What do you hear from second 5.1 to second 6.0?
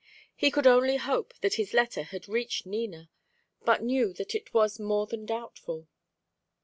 doubtful.